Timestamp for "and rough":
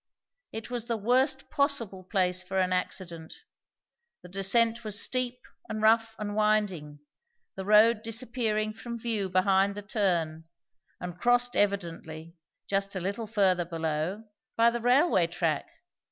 5.69-6.15